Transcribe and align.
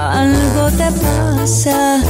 Algo 0.00 0.70
te 0.76 0.92
pasa, 1.00 2.00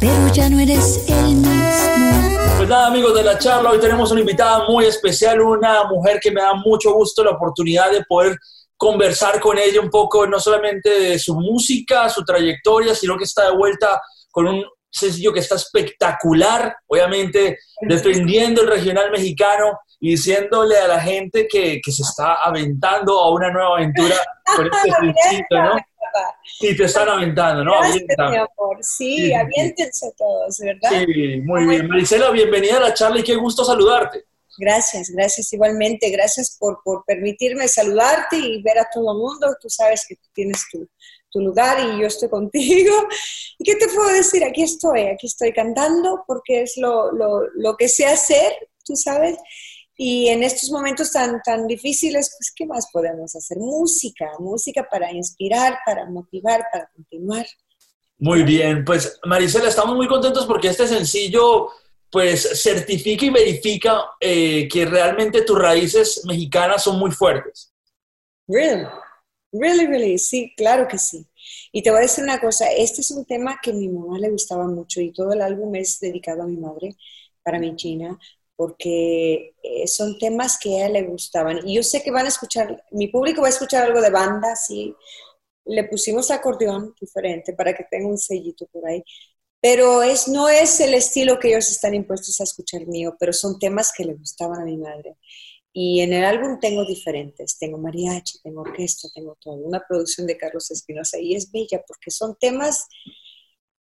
pero 0.00 0.32
ya 0.32 0.50
no 0.50 0.58
eres 0.58 1.04
el 1.06 1.36
mismo. 1.36 2.38
Pues 2.56 2.68
nada, 2.68 2.88
amigos 2.88 3.14
de 3.14 3.22
la 3.22 3.38
charla, 3.38 3.70
hoy 3.70 3.78
tenemos 3.78 4.10
una 4.10 4.18
invitada 4.18 4.66
muy 4.66 4.86
especial, 4.86 5.40
una 5.40 5.84
mujer 5.84 6.18
que 6.20 6.32
me 6.32 6.40
da 6.40 6.54
mucho 6.54 6.92
gusto 6.92 7.22
la 7.22 7.30
oportunidad 7.30 7.92
de 7.92 8.02
poder 8.08 8.36
conversar 8.76 9.38
con 9.38 9.58
ella 9.58 9.80
un 9.80 9.90
poco, 9.90 10.26
no 10.26 10.40
solamente 10.40 10.90
de 10.90 11.18
su 11.20 11.36
música, 11.36 12.08
su 12.08 12.24
trayectoria, 12.24 12.96
sino 12.96 13.16
que 13.16 13.24
está 13.24 13.48
de 13.48 13.56
vuelta 13.56 14.02
con 14.32 14.48
un 14.48 14.64
sencillo 14.90 15.32
que 15.32 15.38
está 15.38 15.54
espectacular, 15.54 16.78
obviamente 16.88 17.58
defendiendo 17.82 18.62
el 18.62 18.66
regional 18.66 19.08
mexicano 19.12 19.78
y 20.00 20.10
diciéndole 20.10 20.76
a 20.78 20.88
la 20.88 20.98
gente 20.98 21.46
que, 21.46 21.80
que 21.80 21.92
se 21.92 22.02
está 22.02 22.42
aventando 22.42 23.20
a 23.20 23.30
una 23.30 23.52
nueva 23.52 23.76
aventura 23.76 24.16
con 24.56 24.66
este 24.66 24.90
sencillo, 24.90 25.62
¿no? 25.62 25.89
Sí, 26.58 26.76
te 26.76 26.84
están 26.84 27.08
aventando, 27.08 27.64
¿no? 27.64 27.80
Gracias, 27.80 28.04
mi 28.18 28.36
amor. 28.36 28.78
Sí, 28.80 29.16
sí, 29.16 29.34
aviéntense 29.34 30.12
todos, 30.16 30.58
¿verdad? 30.58 30.90
Sí, 30.90 31.40
muy 31.42 31.66
bien. 31.66 31.88
Marisela, 31.88 32.30
bienvenida 32.30 32.78
a 32.78 32.80
la 32.80 32.94
charla 32.94 33.20
y 33.20 33.22
qué 33.22 33.36
gusto 33.36 33.64
saludarte. 33.64 34.24
Gracias, 34.58 35.10
gracias 35.10 35.52
igualmente. 35.52 36.10
Gracias 36.10 36.56
por, 36.58 36.80
por 36.84 37.04
permitirme 37.06 37.66
saludarte 37.68 38.36
y 38.36 38.62
ver 38.62 38.78
a 38.78 38.88
todo 38.92 39.12
el 39.12 39.18
mundo. 39.18 39.56
Tú 39.60 39.70
sabes 39.70 40.04
que 40.06 40.16
tú 40.16 40.28
tienes 40.34 40.66
tu, 40.70 40.86
tu 41.30 41.40
lugar 41.40 41.78
y 41.80 42.00
yo 42.00 42.06
estoy 42.06 42.28
contigo. 42.30 42.94
¿Y 43.58 43.64
qué 43.64 43.76
te 43.76 43.88
puedo 43.88 44.08
decir? 44.08 44.44
Aquí 44.44 44.62
estoy, 44.62 45.02
aquí 45.02 45.26
estoy 45.26 45.52
cantando 45.52 46.24
porque 46.26 46.62
es 46.62 46.76
lo, 46.76 47.12
lo, 47.12 47.42
lo 47.54 47.76
que 47.76 47.88
sé 47.88 48.06
hacer, 48.06 48.52
tú 48.84 48.96
sabes. 48.96 49.38
Y 50.02 50.28
en 50.28 50.42
estos 50.42 50.70
momentos 50.70 51.12
tan, 51.12 51.42
tan 51.42 51.66
difíciles, 51.66 52.34
pues, 52.38 52.50
¿qué 52.56 52.64
más 52.64 52.86
podemos 52.90 53.36
hacer? 53.36 53.58
Música, 53.58 54.30
música 54.38 54.88
para 54.90 55.12
inspirar, 55.12 55.76
para 55.84 56.08
motivar, 56.08 56.64
para 56.72 56.88
continuar. 56.96 57.46
Muy 58.16 58.42
bien, 58.42 58.82
pues 58.82 59.20
Marisela, 59.26 59.68
estamos 59.68 59.94
muy 59.94 60.08
contentos 60.08 60.46
porque 60.46 60.68
este 60.68 60.86
sencillo, 60.86 61.68
pues, 62.10 62.62
certifica 62.62 63.26
y 63.26 63.28
verifica 63.28 64.04
eh, 64.18 64.66
que 64.72 64.86
realmente 64.86 65.42
tus 65.42 65.58
raíces 65.58 66.22
mexicanas 66.24 66.82
son 66.82 66.98
muy 66.98 67.10
fuertes. 67.10 67.70
Really, 68.48 68.86
really, 69.52 69.86
really, 69.86 70.18
sí, 70.18 70.54
claro 70.56 70.88
que 70.88 70.96
sí. 70.96 71.26
Y 71.72 71.82
te 71.82 71.90
voy 71.90 71.98
a 71.98 72.02
decir 72.04 72.24
una 72.24 72.40
cosa, 72.40 72.72
este 72.72 73.02
es 73.02 73.10
un 73.10 73.26
tema 73.26 73.58
que 73.62 73.72
a 73.72 73.74
mi 73.74 73.90
mamá 73.90 74.18
le 74.18 74.30
gustaba 74.30 74.66
mucho 74.66 75.02
y 75.02 75.12
todo 75.12 75.34
el 75.34 75.42
álbum 75.42 75.74
es 75.74 76.00
dedicado 76.00 76.44
a 76.44 76.46
mi 76.46 76.56
madre, 76.56 76.96
para 77.42 77.58
mi 77.58 77.76
China, 77.76 78.18
porque 78.60 79.54
eh, 79.62 79.88
son 79.88 80.18
temas 80.18 80.58
que 80.58 80.68
a 80.74 80.86
ella 80.86 81.00
le 81.00 81.02
gustaban. 81.04 81.66
Y 81.66 81.76
yo 81.76 81.82
sé 81.82 82.02
que 82.02 82.10
van 82.10 82.26
a 82.26 82.28
escuchar, 82.28 82.84
mi 82.90 83.08
público 83.08 83.40
va 83.40 83.46
a 83.46 83.50
escuchar 83.56 83.84
algo 83.84 84.02
de 84.02 84.10
banda, 84.10 84.54
sí. 84.54 84.94
Le 85.64 85.84
pusimos 85.84 86.30
acordeón 86.30 86.94
diferente 87.00 87.54
para 87.54 87.72
que 87.74 87.84
tenga 87.90 88.06
un 88.06 88.18
sellito 88.18 88.66
por 88.66 88.86
ahí. 88.86 89.02
Pero 89.62 90.02
es, 90.02 90.28
no 90.28 90.50
es 90.50 90.78
el 90.80 90.92
estilo 90.92 91.38
que 91.38 91.48
ellos 91.48 91.70
están 91.70 91.94
impuestos 91.94 92.38
a 92.38 92.44
escuchar 92.44 92.86
mío, 92.86 93.16
pero 93.18 93.32
son 93.32 93.58
temas 93.58 93.94
que 93.96 94.04
le 94.04 94.12
gustaban 94.12 94.60
a 94.60 94.64
mi 94.66 94.76
madre. 94.76 95.16
Y 95.72 96.02
en 96.02 96.12
el 96.12 96.26
álbum 96.26 96.60
tengo 96.60 96.84
diferentes, 96.84 97.58
tengo 97.58 97.78
mariachi, 97.78 98.40
tengo 98.42 98.60
orquesta, 98.60 99.08
tengo 99.14 99.38
todo, 99.40 99.54
una 99.54 99.82
producción 99.88 100.26
de 100.26 100.36
Carlos 100.36 100.70
Espinosa 100.70 101.18
y 101.18 101.34
es 101.34 101.50
bella 101.50 101.82
porque 101.88 102.10
son 102.10 102.36
temas, 102.38 102.88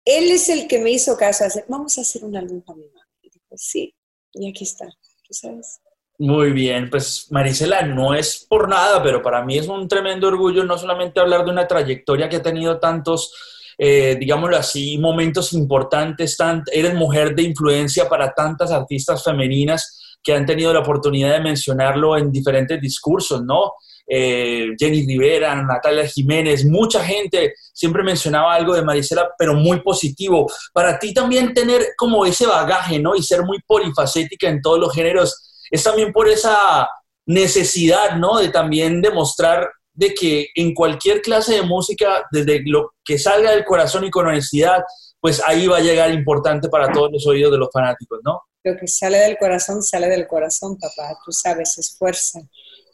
él 0.07 0.31
es 0.31 0.49
el 0.49 0.67
que 0.67 0.79
me 0.79 0.93
hizo 0.93 1.15
caso, 1.19 1.45
hacer, 1.45 1.67
vamos 1.69 1.99
a 1.99 2.01
hacer 2.01 2.25
un 2.25 2.37
álbum 2.37 2.63
para 2.63 2.79
mi 2.79 2.89
madre. 2.89 3.09
Y 3.21 3.29
dijo, 3.29 3.55
sí, 3.59 3.95
y 4.33 4.49
aquí 4.49 4.65
está, 4.65 4.87
tú 4.87 5.33
sabes. 5.33 5.81
Muy 6.19 6.53
bien, 6.53 6.89
pues 6.91 7.27
Marisela, 7.31 7.83
no 7.83 8.15
es 8.15 8.47
por 8.49 8.69
nada, 8.69 9.03
pero 9.03 9.23
para 9.23 9.45
mí 9.45 9.59
es 9.59 9.67
un 9.67 9.89
tremendo 9.89 10.29
orgullo 10.29 10.65
no 10.65 10.79
solamente 10.79 11.21
hablar 11.21 11.45
de 11.45 11.51
una 11.51 11.67
trayectoria 11.67 12.29
que 12.29 12.37
ha 12.37 12.43
tenido 12.43 12.79
tantos, 12.79 13.35
eh, 13.79 14.17
digámoslo 14.21 14.57
así, 14.57 14.99
momentos 14.99 15.53
importantes, 15.53 16.37
tant 16.37 16.69
eres 16.71 16.95
mujer 16.95 17.35
de 17.35 17.43
influencia 17.43 18.09
para 18.09 18.33
tantas 18.35 18.71
artistas 18.71 19.25
femeninas 19.25 20.19
que 20.23 20.33
han 20.35 20.47
tenido 20.47 20.73
la 20.73 20.81
oportunidad 20.81 21.33
de 21.33 21.41
mencionarlo 21.41 22.17
en 22.17 22.31
diferentes 22.31 22.81
discursos, 22.81 23.43
¿no? 23.43 23.73
Eh, 24.15 24.75
Jenny 24.79 25.07
Rivera, 25.07 25.55
Natalia 25.55 26.07
Jiménez, 26.07 26.67
mucha 26.67 27.03
gente 27.03 27.55
siempre 27.73 28.03
mencionaba 28.03 28.55
algo 28.55 28.75
de 28.75 28.83
Marisela, 28.83 29.31
pero 29.39 29.55
muy 29.55 29.81
positivo. 29.81 30.47
Para 30.75 30.99
ti 30.99 31.15
también 31.15 31.55
tener 31.55 31.95
como 31.97 32.27
ese 32.27 32.47
bagaje, 32.47 32.99
¿no? 32.99 33.17
Y 33.17 33.23
ser 33.23 33.43
muy 33.43 33.59
polifacética 33.67 34.51
en 34.51 34.61
todos 34.61 34.79
los 34.79 34.93
géneros, 34.93 35.65
es 35.71 35.83
también 35.83 36.13
por 36.13 36.29
esa 36.29 36.91
necesidad, 37.25 38.17
¿no? 38.17 38.39
De 38.39 38.51
también 38.51 39.01
demostrar 39.01 39.71
de 39.95 40.13
que 40.13 40.49
en 40.57 40.75
cualquier 40.75 41.23
clase 41.23 41.55
de 41.55 41.63
música, 41.63 42.27
desde 42.31 42.61
lo 42.67 42.91
que 43.03 43.19
salga 43.19 43.53
del 43.53 43.65
corazón 43.65 44.05
y 44.05 44.11
con 44.11 44.27
honestidad, 44.27 44.83
pues 45.21 45.41
ahí 45.47 45.67
va 45.67 45.79
a 45.79 45.83
llegar 45.83 46.13
importante 46.13 46.69
para 46.69 46.93
todos 46.93 47.11
los 47.11 47.27
oídos 47.27 47.51
de 47.51 47.57
los 47.57 47.71
fanáticos, 47.73 48.21
¿no? 48.23 48.43
Lo 48.63 48.77
que 48.77 48.87
sale 48.87 49.17
del 49.21 49.39
corazón, 49.39 49.83
sale 49.83 50.09
del 50.09 50.27
corazón, 50.27 50.77
papá, 50.79 51.17
tú 51.25 51.33
sabes, 51.33 51.79
es 51.79 51.97
fuerza. 51.97 52.41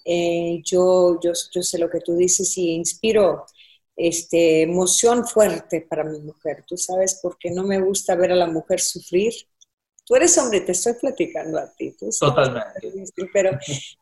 Eh, 0.04 0.60
yo, 0.64 1.19
yo, 1.20 1.32
yo 1.53 1.62
sé 1.62 1.78
lo 1.78 1.91
que 1.91 2.00
tú 2.00 2.16
dices 2.16 2.56
y 2.59 2.70
inspiro 2.72 3.47
este, 3.97 4.62
emoción 4.62 5.26
fuerte 5.26 5.86
para 5.88 6.04
mi 6.04 6.20
mujer, 6.20 6.64
tú 6.66 6.76
sabes, 6.76 7.19
porque 7.22 7.50
no 7.50 7.64
me 7.64 7.81
gusta 7.81 8.14
ver 8.14 8.32
a 8.32 8.37
la 8.37 8.47
mujer 8.47 8.81
sufrir. 8.81 9.32
Tú 10.04 10.16
eres 10.16 10.38
hombre, 10.38 10.62
te 10.62 10.72
estoy 10.72 10.94
platicando 10.94 11.58
a 11.58 11.70
ti. 11.75 11.94
Totalmente. 12.19 12.81
Pero 13.32 13.50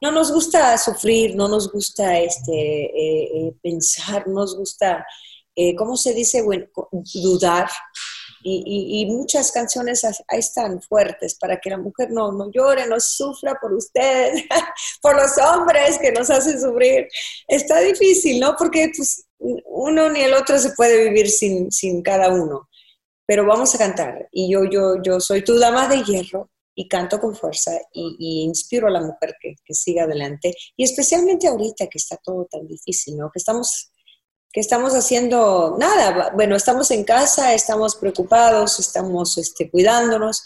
no 0.01 0.13
nos 0.13 0.31
gusta 0.33 0.79
sufrir, 0.79 1.35
no 1.35 1.49
nos 1.49 1.73
gusta 1.73 2.19
este, 2.21 2.53
eh, 2.53 3.31
eh, 3.35 3.53
pensar, 3.61 4.29
no 4.29 4.35
nos 4.35 4.57
gusta, 4.57 5.05
¿cómo 5.77 5.97
se 5.97 6.15
dice? 6.15 6.43
Bueno, 6.43 6.67
dudar. 7.15 7.69
Y, 8.43 9.07
muchas 9.07 9.51
canciones 9.53 10.05
ahí 10.05 10.39
están 10.39 10.81
fuertes 10.81 11.37
para 11.39 11.59
que 11.59 11.71
la 11.71 11.79
mujer 11.79 12.11
no, 12.11 12.33
no 12.33 12.51
llore, 12.51 12.87
no 12.87 13.01
sufra 13.01 13.59
por 13.61 13.73
ustedes, 13.73 14.45
por 15.03 15.17
los 15.17 15.33
hombres 15.39 15.99
que 15.99 16.13
nos 16.13 16.31
hacen 16.31 16.61
sufrir. 16.61 17.09
Está 17.49 17.81
difícil, 17.81 18.41
¿no? 18.41 18.55
Porque 18.57 18.93
pues, 18.97 19.27
uno 19.39 20.09
ni 20.11 20.21
el 20.21 20.35
otro 20.35 20.59
se 20.59 20.71
puede 20.71 21.05
vivir 21.05 21.29
sin, 21.31 21.71
sin 21.71 22.03
cada 22.03 22.29
uno. 22.29 22.69
Pero 23.27 23.45
vamos 23.45 23.75
a 23.75 23.79
cantar. 23.79 24.29
Y 24.31 24.53
yo, 24.53 24.65
yo, 24.65 25.03
yo 25.03 25.21
soy 25.21 25.43
tu 25.43 25.59
dama 25.59 25.89
de 25.89 26.03
hierro 26.05 26.51
y 26.75 26.89
canto 26.89 27.19
con 27.19 27.35
fuerza 27.35 27.73
y, 27.93 28.17
y 28.19 28.43
inspiro 28.45 28.87
a 28.87 28.91
la 28.91 29.01
mujer 29.01 29.35
que, 29.41 29.55
que 29.65 29.75
siga 29.75 30.05
adelante. 30.05 30.55
Y 30.77 30.85
especialmente 30.85 31.49
ahorita 31.49 31.89
que 31.89 31.99
está 31.99 32.17
todo 32.19 32.47
tan 32.51 32.67
difícil, 32.67 33.17
¿no? 33.17 33.31
Que 33.33 33.39
estamos 33.39 33.91
que 34.57 34.61
estamos 34.61 34.95
haciendo 34.95 35.77
nada, 35.79 36.31
bueno, 36.35 36.57
estamos 36.57 36.91
en 36.91 37.05
casa, 37.05 37.53
estamos 37.53 37.95
preocupados, 37.95 38.81
estamos 38.81 39.37
este, 39.37 39.71
cuidándonos. 39.71 40.43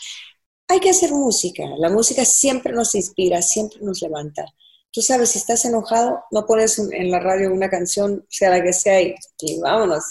Hay 0.67 0.81
que 0.81 0.91
hacer 0.91 1.13
música, 1.13 1.63
la 1.79 1.91
música 1.91 2.25
siempre 2.25 2.73
nos 2.73 2.97
inspira, 2.97 3.41
siempre 3.41 3.79
nos 3.83 4.03
levanta. 4.03 4.45
Tú 4.91 5.01
sabes, 5.01 5.31
si 5.31 5.39
estás 5.39 5.65
enojado, 5.65 6.25
no 6.33 6.45
pones 6.45 6.77
en 6.81 7.09
la 7.09 7.21
radio 7.21 7.53
una 7.53 7.71
canción, 7.71 8.27
sea 8.29 8.51
la 8.51 8.61
que 8.61 8.73
sea, 8.73 9.01
y, 9.01 9.15
y 9.43 9.61
vámonos. 9.61 10.03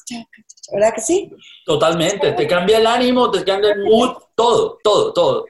¿Verdad 0.72 0.94
que 0.96 1.02
sí? 1.02 1.30
Totalmente, 1.66 2.32
te 2.32 2.48
cambia 2.48 2.78
el 2.78 2.88
ánimo, 2.88 3.30
te 3.30 3.44
cambia 3.44 3.74
el 3.74 3.84
mood, 3.84 4.14
todo, 4.34 4.80
todo, 4.82 5.12
todo. 5.12 5.46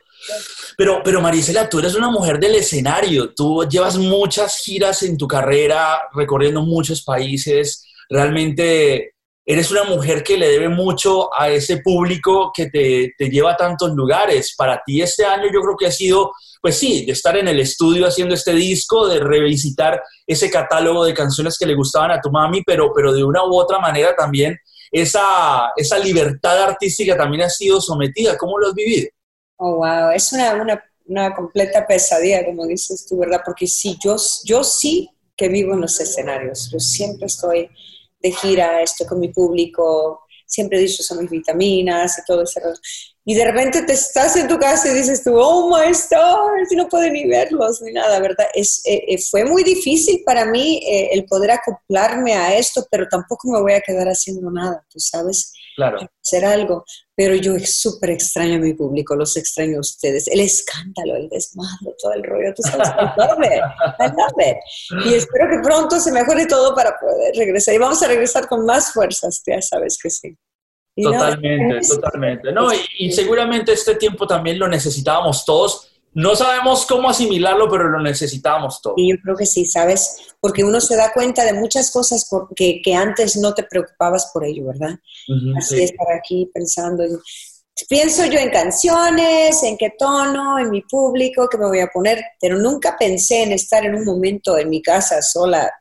Pero, 0.75 1.01
pero 1.03 1.21
Marisela, 1.21 1.69
tú 1.69 1.77
eres 1.77 1.93
una 1.93 2.09
mujer 2.09 2.39
del 2.39 2.55
escenario, 2.55 3.31
tú 3.31 3.63
llevas 3.69 3.95
muchas 3.95 4.57
giras 4.57 5.03
en 5.03 5.19
tu 5.19 5.27
carrera, 5.27 6.01
recorriendo 6.15 6.63
muchos 6.63 7.03
países, 7.03 7.85
realmente 8.09 9.13
eres 9.45 9.71
una 9.71 9.83
mujer 9.83 10.23
que 10.23 10.37
le 10.37 10.49
debe 10.49 10.69
mucho 10.69 11.33
a 11.33 11.49
ese 11.49 11.77
público 11.77 12.51
que 12.53 12.67
te, 12.67 13.13
te, 13.17 13.29
lleva 13.29 13.53
a 13.53 13.57
tantos 13.57 13.91
lugares. 13.91 14.53
Para 14.55 14.81
ti 14.85 15.01
este 15.01 15.25
año 15.25 15.45
yo 15.51 15.61
creo 15.61 15.75
que 15.75 15.87
ha 15.87 15.91
sido, 15.91 16.31
pues 16.61 16.77
sí, 16.77 17.05
de 17.05 17.13
estar 17.13 17.35
en 17.35 17.47
el 17.47 17.59
estudio 17.59 18.05
haciendo 18.05 18.35
este 18.35 18.53
disco, 18.53 19.07
de 19.07 19.19
revisitar 19.19 20.03
ese 20.27 20.51
catálogo 20.51 21.03
de 21.03 21.15
canciones 21.15 21.57
que 21.57 21.65
le 21.65 21.73
gustaban 21.73 22.11
a 22.11 22.21
tu 22.21 22.29
mami, 22.29 22.61
pero, 22.63 22.91
pero 22.93 23.11
de 23.11 23.23
una 23.23 23.43
u 23.43 23.55
otra 23.55 23.79
manera 23.79 24.15
también 24.15 24.55
esa, 24.91 25.71
esa 25.75 25.97
libertad 25.97 26.61
artística 26.61 27.17
también 27.17 27.43
ha 27.43 27.49
sido 27.49 27.81
sometida. 27.81 28.37
¿Cómo 28.37 28.59
lo 28.59 28.67
has 28.67 28.73
vivido? 28.73 29.09
Oh, 29.57 29.77
wow, 29.77 30.11
es 30.11 30.31
una, 30.31 30.53
una, 30.61 30.83
una 31.07 31.33
completa 31.33 31.87
pesadilla, 31.87 32.45
como 32.45 32.67
dices 32.67 33.05
tú, 33.07 33.17
¿verdad? 33.17 33.41
Porque 33.43 33.65
sí, 33.65 33.97
yo, 34.03 34.15
yo 34.45 34.63
sí 34.63 35.09
que 35.35 35.49
vivo 35.49 35.73
en 35.73 35.81
los 35.81 35.99
escenarios, 35.99 36.69
yo 36.71 36.79
siempre 36.79 37.25
estoy 37.25 37.69
de 38.19 38.31
gira, 38.31 38.81
estoy 38.81 39.07
con 39.07 39.19
mi 39.19 39.29
público, 39.29 40.25
siempre 40.45 40.77
he 40.79 40.81
dicho 40.81 41.03
son 41.03 41.19
mis 41.19 41.29
vitaminas 41.29 42.19
y 42.19 42.21
todo 42.25 42.43
eso. 42.43 42.59
Y 43.29 43.35
de 43.35 43.45
repente 43.45 43.83
te 43.83 43.93
estás 43.93 44.35
en 44.37 44.47
tu 44.47 44.57
casa 44.57 44.89
y 44.89 44.95
dices 44.95 45.23
tú, 45.23 45.37
oh 45.37 45.69
my 45.69 45.91
stars, 45.91 46.71
y 46.71 46.75
no 46.75 46.89
puedo 46.89 47.07
ni 47.11 47.27
verlos 47.27 47.79
ni 47.79 47.93
nada, 47.93 48.19
¿verdad? 48.19 48.47
Es, 48.55 48.81
eh, 48.85 49.03
eh, 49.07 49.19
fue 49.29 49.45
muy 49.45 49.61
difícil 49.63 50.23
para 50.25 50.45
mí 50.45 50.77
eh, 50.77 51.09
el 51.11 51.25
poder 51.25 51.51
acoplarme 51.51 52.33
a 52.33 52.57
esto, 52.57 52.87
pero 52.89 53.07
tampoco 53.07 53.51
me 53.51 53.61
voy 53.61 53.73
a 53.73 53.81
quedar 53.81 54.07
haciendo 54.07 54.49
nada, 54.49 54.83
tú 54.91 54.99
sabes. 54.99 55.53
Claro. 55.75 55.99
Hacer 56.25 56.43
algo. 56.43 56.83
Pero 57.15 57.35
yo 57.35 57.53
súper 57.63 58.09
extraño 58.09 58.55
a 58.55 58.61
mi 58.61 58.73
público, 58.73 59.15
los 59.15 59.37
extraño 59.37 59.77
a 59.77 59.81
ustedes. 59.81 60.27
El 60.27 60.39
escándalo, 60.39 61.15
el 61.15 61.29
desmadre, 61.29 61.93
todo 62.01 62.13
el 62.13 62.23
rollo, 62.23 62.51
tú 62.55 62.63
sabes. 62.63 62.87
I 62.87 63.11
love 63.15 63.45
it, 63.45 63.61
I 63.99 64.07
love 64.07 64.39
it. 64.39 65.05
Y 65.05 65.13
espero 65.13 65.47
que 65.51 65.59
pronto 65.61 65.99
se 65.99 66.11
mejore 66.11 66.47
todo 66.47 66.73
para 66.73 66.97
poder 66.99 67.35
regresar. 67.35 67.75
Y 67.75 67.77
vamos 67.77 68.01
a 68.01 68.07
regresar 68.07 68.47
con 68.47 68.65
más 68.65 68.91
fuerzas, 68.91 69.39
ya 69.45 69.61
sabes 69.61 69.99
que 70.01 70.09
sí. 70.09 70.35
Totalmente, 71.03 71.87
totalmente. 71.87 72.51
No, 72.51 72.69
y, 72.97 73.11
seguramente 73.11 73.73
este 73.73 73.95
tiempo 73.95 74.27
también 74.27 74.59
lo 74.59 74.67
necesitábamos 74.67 75.45
todos. 75.45 75.91
No 76.13 76.35
sabemos 76.35 76.85
cómo 76.85 77.09
asimilarlo, 77.09 77.69
pero 77.69 77.87
lo 77.89 78.01
necesitábamos 78.01 78.81
todos. 78.81 78.95
Y 78.97 79.11
yo 79.11 79.17
creo 79.23 79.35
que 79.35 79.45
sí, 79.45 79.65
¿sabes? 79.65 80.33
Porque 80.39 80.63
uno 80.63 80.81
se 80.81 80.95
da 80.95 81.13
cuenta 81.13 81.45
de 81.45 81.53
muchas 81.53 81.91
cosas 81.91 82.27
porque, 82.29 82.81
que 82.83 82.95
antes 82.95 83.37
no 83.37 83.53
te 83.53 83.63
preocupabas 83.63 84.31
por 84.33 84.43
ello, 84.43 84.67
¿verdad? 84.67 84.97
Así 85.57 85.83
estar 85.83 86.07
aquí 86.11 86.49
pensando. 86.53 87.03
pienso 87.87 88.25
yo 88.25 88.39
en 88.39 88.49
canciones, 88.49 89.61
en 89.63 89.77
qué 89.77 89.93
tono, 89.97 90.57
en 90.57 90.71
mi 90.71 90.81
público, 90.81 91.47
que 91.47 91.59
me 91.59 91.67
voy 91.67 91.79
a 91.79 91.87
poner, 91.87 92.23
pero 92.41 92.57
nunca 92.57 92.95
pensé 92.97 93.43
en 93.43 93.51
estar 93.51 93.85
en 93.85 93.95
un 93.95 94.05
momento 94.05 94.57
en 94.57 94.69
mi 94.69 94.81
casa 94.81 95.21
sola 95.21 95.71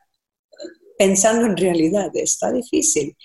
pensando 0.97 1.47
en 1.47 1.57
realidad. 1.57 2.11
Está 2.13 2.51
difícil 2.51 3.17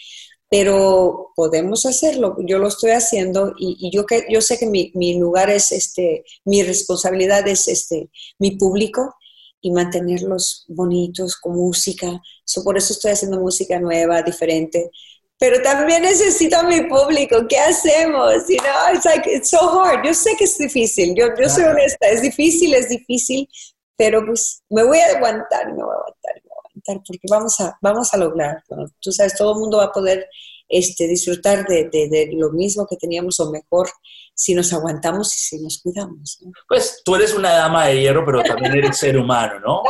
pero 0.57 1.33
podemos 1.35 1.85
hacerlo. 1.85 2.37
Yo 2.47 2.59
lo 2.59 2.69
estoy 2.69 2.93
haciendo 2.93 3.55
y, 3.59 3.91
yo, 3.93 4.07
que, 4.07 4.25
yo 4.31 4.41
sé 4.41 4.57
que 4.57 4.67
mi, 4.67 4.93
mi, 4.95 5.19
lugar 5.19 5.51
es, 5.51 5.73
este, 5.73 6.25
mi 6.45 6.63
responsabilidad 6.63 7.49
es 7.49 7.67
este, 7.67 8.09
mi 8.39 8.53
público 8.53 9.17
y 9.61 9.73
mantenerlos 9.73 10.65
bonitos 10.69 11.35
con 11.39 11.57
música. 11.57 12.23
por 12.63 12.79
eso 12.79 12.93
estoy 12.93 13.11
haciendo 13.11 13.41
música 13.41 13.81
nueva, 13.81 14.23
diferente. 14.23 14.93
Pero 15.41 15.61
también 15.61 16.03
necesito 16.03 16.57
a 16.57 16.63
mi 16.63 16.83
público. 16.83 17.49
¿Qué 17.49 17.59
hacemos? 17.59 18.47
You 18.49 18.59
know, 18.59 18.95
it's 18.95 19.05
like, 19.05 19.29
it's 19.29 19.51
so 19.51 19.59
hard. 19.59 20.07
Yo 20.07 20.15
sé 20.15 20.37
que 20.39 20.45
es 20.45 20.57
difícil. 20.57 21.17
Yo, 21.17 21.31
yo 21.37 21.49
soy 21.49 21.65
honesta. 21.65 22.07
Es 22.07 22.23
difícil, 22.23 22.75
es 22.75 22.89
difícil. 22.89 23.49
Pero 23.97 24.25
pues 24.25 24.63
me 24.71 24.85
voy 24.85 24.99
a 24.99 25.17
aguantar, 25.17 25.67
me 25.67 25.83
voy 25.83 25.95
a 25.95 25.99
aguantar 25.99 26.44
porque 26.87 27.27
vamos 27.31 27.61
a, 27.61 27.77
vamos 27.81 28.13
a 28.13 28.17
lograr. 28.19 28.63
Tú 29.01 29.13
sabes, 29.13 29.37
todo 29.37 29.53
el 29.53 29.61
mundo 29.61 29.79
va 29.79 29.85
a 29.85 29.93
poder 29.93 30.29
este, 30.69 31.07
disfrutar 31.07 31.67
de, 31.67 31.89
de, 31.91 32.31
lo 32.33 32.51
mismo 32.51 32.87
que 32.87 32.97
teníamos 32.97 33.39
o 33.41 33.51
mejor 33.51 33.89
si 34.35 34.55
nos 34.55 34.73
aguantamos 34.73 35.35
y 35.35 35.39
si 35.39 35.63
nos 35.63 35.81
cuidamos. 35.81 36.39
Pues 36.67 37.03
tú 37.05 37.15
eres 37.15 37.35
una 37.35 37.53
dama 37.53 37.87
de 37.87 38.01
hierro, 38.01 38.25
pero 38.25 38.43
también 38.43 38.75
eres 38.75 38.99
ser 38.99 39.17
humano, 39.17 39.61
¿no? 39.61 39.83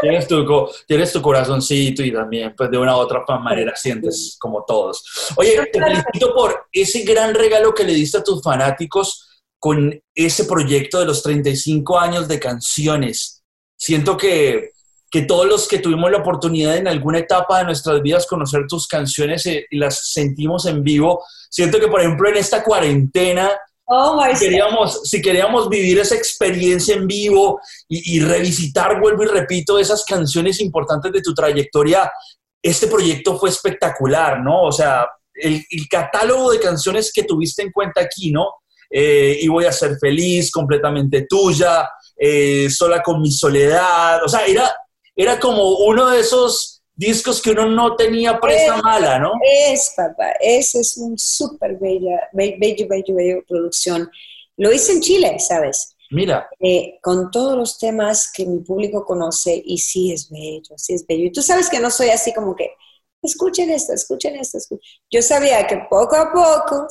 tienes, 0.00 0.28
tu, 0.28 0.46
tienes 0.86 1.12
tu 1.12 1.20
corazoncito 1.20 2.02
y 2.02 2.12
también, 2.12 2.54
pues 2.56 2.70
de 2.70 2.78
una 2.78 2.96
u 2.96 3.00
otra 3.00 3.24
manera 3.40 3.74
sientes 3.74 4.36
como 4.38 4.64
todos. 4.64 5.02
Oye, 5.36 5.68
te 5.72 5.80
felicito 5.80 6.34
por 6.34 6.66
ese 6.70 7.02
gran 7.02 7.34
regalo 7.34 7.74
que 7.74 7.84
le 7.84 7.94
diste 7.94 8.18
a 8.18 8.22
tus 8.22 8.42
fanáticos 8.42 9.42
con 9.58 9.98
ese 10.14 10.44
proyecto 10.44 11.00
de 11.00 11.06
los 11.06 11.22
35 11.22 11.98
años 11.98 12.28
de 12.28 12.38
canciones. 12.38 13.42
Siento 13.76 14.16
que 14.16 14.73
que 15.14 15.22
todos 15.22 15.46
los 15.46 15.68
que 15.68 15.78
tuvimos 15.78 16.10
la 16.10 16.18
oportunidad 16.18 16.76
en 16.76 16.88
alguna 16.88 17.20
etapa 17.20 17.58
de 17.58 17.66
nuestras 17.66 18.02
vidas 18.02 18.26
conocer 18.26 18.66
tus 18.68 18.88
canciones 18.88 19.46
eh, 19.46 19.64
y 19.70 19.78
las 19.78 20.10
sentimos 20.10 20.66
en 20.66 20.82
vivo, 20.82 21.24
siento 21.48 21.78
que 21.78 21.86
por 21.86 22.00
ejemplo 22.00 22.28
en 22.28 22.36
esta 22.36 22.64
cuarentena, 22.64 23.48
oh 23.84 24.20
si, 24.34 24.44
queríamos, 24.44 25.02
si 25.04 25.22
queríamos 25.22 25.68
vivir 25.68 26.00
esa 26.00 26.16
experiencia 26.16 26.96
en 26.96 27.06
vivo 27.06 27.60
y, 27.88 28.18
revisitar, 28.18 29.00
vuelvo 29.00 29.22
y 29.22 29.26
repito, 29.26 29.78
esas 29.78 30.04
canciones 30.04 30.60
importantes 30.60 31.12
de 31.12 31.22
tu 31.22 31.32
trayectoria, 31.32 32.10
este 32.60 32.88
proyecto 32.88 33.38
fue 33.38 33.50
espectacular, 33.50 34.40
¿no? 34.40 34.62
O 34.62 34.72
sea, 34.72 35.06
el, 35.32 35.64
catálogo 35.88 36.50
de 36.50 36.58
canciones 36.58 37.12
que 37.14 37.22
tuviste 37.22 37.62
en 37.62 37.70
cuenta 37.70 38.00
aquí, 38.00 38.32
¿no? 38.32 38.48
Eh, 38.90 39.38
y 39.42 39.46
voy 39.46 39.66
a 39.66 39.70
ser 39.70 39.96
feliz, 39.96 40.50
completamente 40.50 41.24
tuya, 41.28 41.88
eh, 42.16 42.68
sola 42.68 43.00
con 43.00 43.20
mi 43.20 43.30
soledad, 43.30 44.20
o 44.24 44.28
sea, 44.28 44.44
era 44.44 44.68
era 45.16 45.38
como 45.38 45.78
uno 45.78 46.10
de 46.10 46.20
esos 46.20 46.82
discos 46.94 47.42
que 47.42 47.50
uno 47.50 47.66
no 47.66 47.96
tenía 47.96 48.38
presa 48.38 48.76
mala, 48.76 49.18
¿no? 49.18 49.32
Es, 49.42 49.92
papá, 49.96 50.32
ese 50.40 50.80
es 50.80 50.96
un 50.96 51.18
súper 51.18 51.76
bella, 51.76 52.28
bello, 52.32 52.86
bello, 52.88 53.14
bello 53.14 53.44
producción. 53.46 54.10
Lo 54.56 54.72
hice 54.72 54.92
en 54.92 55.00
Chile, 55.00 55.36
¿sabes? 55.40 55.96
Mira. 56.10 56.48
Eh, 56.60 56.98
con 57.02 57.30
todos 57.30 57.56
los 57.56 57.78
temas 57.78 58.30
que 58.32 58.46
mi 58.46 58.60
público 58.60 59.04
conoce 59.04 59.60
y 59.64 59.78
sí 59.78 60.12
es 60.12 60.30
bello, 60.30 60.74
sí 60.76 60.94
es 60.94 61.06
bello. 61.06 61.26
Y 61.26 61.32
tú 61.32 61.42
sabes 61.42 61.68
que 61.68 61.80
no 61.80 61.90
soy 61.90 62.10
así 62.10 62.32
como 62.32 62.54
que, 62.54 62.70
escuchen 63.22 63.70
esto, 63.70 63.92
escuchen 63.92 64.36
esto. 64.36 64.58
Escuchen. 64.58 64.82
Yo 65.10 65.22
sabía 65.22 65.66
que 65.66 65.78
poco 65.90 66.14
a 66.14 66.32
poco 66.32 66.86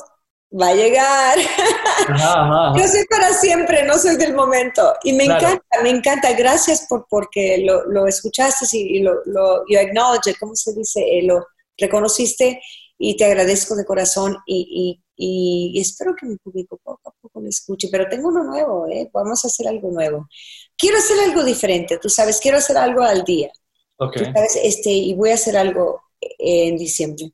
va 0.60 0.68
a 0.68 0.74
llegar. 0.74 1.38
Yo 2.76 2.88
soy 2.88 3.04
para 3.10 3.32
siempre, 3.32 3.84
no 3.84 3.98
soy 3.98 4.16
del 4.16 4.34
momento. 4.34 4.94
Y 5.02 5.12
me 5.12 5.24
encanta, 5.24 5.64
me 5.82 5.90
encanta. 5.90 6.32
Gracias 6.32 6.86
por 6.88 7.06
porque 7.08 7.58
lo, 7.58 7.84
lo 7.86 8.06
escuchaste 8.06 8.66
y, 8.72 9.00
lo, 9.00 9.14
lo 9.26 9.64
you 9.68 9.78
acknowledge, 9.78 10.36
¿cómo 10.38 10.54
se 10.54 10.72
dice? 10.74 11.00
Eh, 11.00 11.22
lo 11.24 11.46
reconociste 11.76 12.60
y 12.98 13.16
te 13.16 13.24
agradezco 13.24 13.74
de 13.74 13.84
corazón 13.84 14.36
y, 14.46 15.00
y, 15.16 15.74
y, 15.76 15.80
espero 15.80 16.14
que 16.14 16.26
mi 16.26 16.36
público 16.36 16.78
poco 16.82 17.08
a 17.08 17.14
poco 17.20 17.40
lo 17.40 17.48
escuche. 17.48 17.88
Pero 17.90 18.08
tengo 18.08 18.28
uno 18.28 18.44
nuevo, 18.44 18.86
¿eh? 18.88 19.10
Vamos 19.12 19.44
a 19.44 19.48
hacer 19.48 19.66
algo 19.66 19.90
nuevo. 19.90 20.28
Quiero 20.76 20.98
hacer 20.98 21.18
algo 21.20 21.42
diferente, 21.44 21.98
tú 21.98 22.08
sabes, 22.08 22.40
quiero 22.40 22.58
hacer 22.58 22.76
algo 22.76 23.02
al 23.02 23.24
día. 23.24 23.50
Okay. 23.96 24.32
Este, 24.62 24.90
y 24.90 25.14
voy 25.14 25.30
a 25.30 25.34
hacer 25.34 25.56
algo 25.56 26.02
en 26.20 26.76
diciembre. 26.76 27.32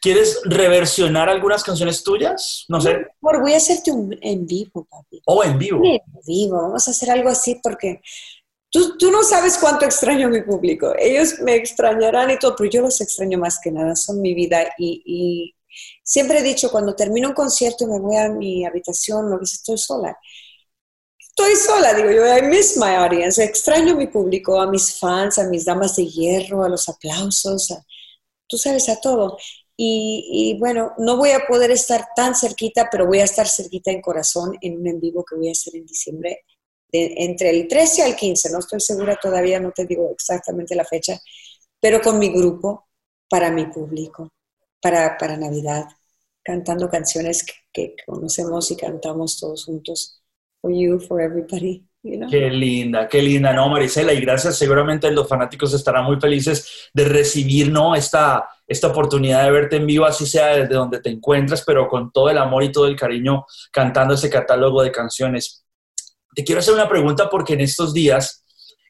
¿Quieres 0.00 0.40
reversionar 0.44 1.28
algunas 1.28 1.64
canciones 1.64 2.02
tuyas? 2.02 2.64
No 2.68 2.80
sé. 2.80 3.06
Por, 3.20 3.40
voy 3.40 3.54
a 3.54 3.56
hacerte 3.56 3.90
un 3.90 4.16
en 4.20 4.46
vivo, 4.46 4.86
papi. 4.90 5.20
Oh, 5.26 5.42
en 5.42 5.58
vivo. 5.58 5.82
En 5.84 6.00
vivo, 6.26 6.56
vamos 6.56 6.86
a 6.86 6.90
hacer 6.90 7.10
algo 7.10 7.28
así 7.28 7.60
porque 7.62 8.00
tú, 8.70 8.96
tú 8.96 9.10
no 9.10 9.22
sabes 9.22 9.58
cuánto 9.58 9.84
extraño 9.84 10.28
a 10.28 10.30
mi 10.30 10.42
público. 10.42 10.94
Ellos 10.98 11.40
me 11.40 11.54
extrañarán 11.54 12.30
y 12.30 12.38
todo, 12.38 12.54
pero 12.56 12.70
yo 12.70 12.82
los 12.82 13.00
extraño 13.00 13.38
más 13.38 13.58
que 13.62 13.70
nada, 13.70 13.96
son 13.96 14.20
mi 14.20 14.34
vida 14.34 14.72
y, 14.78 15.02
y 15.04 15.54
siempre 16.02 16.38
he 16.38 16.42
dicho, 16.42 16.70
cuando 16.70 16.94
termino 16.94 17.28
un 17.28 17.34
concierto 17.34 17.84
y 17.84 17.88
me 17.88 18.00
voy 18.00 18.16
a 18.16 18.28
mi 18.28 18.64
habitación, 18.64 19.30
lo 19.30 19.38
que 19.38 19.44
estoy 19.44 19.78
sola. 19.78 20.18
Estoy 21.18 21.54
sola, 21.54 21.94
digo 21.94 22.10
yo, 22.10 22.36
I 22.36 22.42
miss 22.42 22.76
my 22.76 22.96
audience, 22.96 23.42
extraño 23.42 23.92
a 23.92 23.96
mi 23.96 24.08
público, 24.08 24.60
a 24.60 24.68
mis 24.68 24.98
fans, 24.98 25.38
a 25.38 25.44
mis 25.44 25.64
damas 25.64 25.94
de 25.94 26.04
hierro, 26.04 26.64
a 26.64 26.68
los 26.68 26.88
aplausos, 26.88 27.70
a, 27.70 27.84
tú 28.48 28.58
sabes, 28.58 28.88
a 28.88 29.00
todo. 29.00 29.38
Y, 29.80 30.56
bueno, 30.58 30.92
no 30.98 31.16
voy 31.16 31.30
a 31.30 31.46
poder 31.46 31.70
estar 31.70 32.08
tan 32.16 32.34
cerquita, 32.34 32.88
pero 32.90 33.06
voy 33.06 33.20
a 33.20 33.24
estar 33.24 33.46
cerquita 33.46 33.92
en 33.92 34.00
corazón 34.00 34.56
en 34.60 34.78
un 34.78 34.88
en 34.88 35.00
vivo 35.00 35.24
que 35.24 35.36
voy 35.36 35.48
a 35.48 35.52
hacer 35.52 35.76
en 35.76 35.86
diciembre, 35.86 36.44
entre 36.90 37.50
el 37.50 37.68
13 37.68 38.02
al 38.02 38.16
15, 38.16 38.50
no 38.50 38.58
estoy 38.58 38.80
segura 38.80 39.16
todavía, 39.22 39.60
no 39.60 39.70
te 39.72 39.86
digo 39.86 40.10
exactamente 40.10 40.74
la 40.74 40.84
fecha, 40.84 41.20
pero 41.80 42.00
con 42.00 42.18
mi 42.18 42.28
grupo, 42.30 42.88
para 43.28 43.50
mi 43.52 43.66
público, 43.66 44.32
para, 44.80 45.16
para 45.16 45.36
Navidad, 45.36 45.86
cantando 46.42 46.88
canciones 46.90 47.44
que, 47.44 47.52
que 47.72 47.94
conocemos 48.06 48.70
y 48.72 48.76
cantamos 48.76 49.38
todos 49.38 49.64
juntos. 49.66 50.22
For 50.60 50.72
you, 50.72 50.98
for 50.98 51.20
everybody. 51.20 51.87
Qué 52.00 52.48
linda, 52.50 53.08
qué 53.08 53.20
linda, 53.20 53.52
¿no, 53.52 53.68
Marisela? 53.68 54.12
Y 54.12 54.20
gracias, 54.20 54.56
seguramente 54.56 55.10
los 55.10 55.28
fanáticos 55.28 55.74
estarán 55.74 56.04
muy 56.04 56.20
felices 56.20 56.88
de 56.94 57.04
recibir, 57.04 57.72
¿no? 57.72 57.96
Esta, 57.96 58.48
esta 58.68 58.86
oportunidad 58.86 59.44
de 59.44 59.50
verte 59.50 59.76
en 59.76 59.86
vivo, 59.86 60.04
así 60.04 60.24
sea 60.24 60.56
desde 60.56 60.74
donde 60.74 61.00
te 61.00 61.10
encuentres, 61.10 61.64
pero 61.66 61.88
con 61.88 62.12
todo 62.12 62.30
el 62.30 62.38
amor 62.38 62.62
y 62.62 62.70
todo 62.70 62.86
el 62.86 62.94
cariño 62.94 63.44
cantando 63.72 64.14
ese 64.14 64.30
catálogo 64.30 64.82
de 64.82 64.92
canciones. 64.92 65.64
Te 66.34 66.44
quiero 66.44 66.60
hacer 66.60 66.74
una 66.74 66.88
pregunta 66.88 67.28
porque 67.28 67.54
en 67.54 67.62
estos 67.62 67.92
días 67.92 68.44